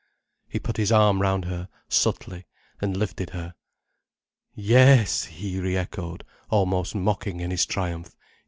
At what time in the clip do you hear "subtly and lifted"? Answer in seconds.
1.87-3.29